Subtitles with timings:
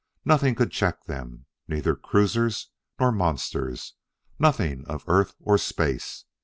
[0.25, 3.93] Nothing could check them; neither cruisers nor monsters;
[4.39, 6.25] nothing of earth or of space.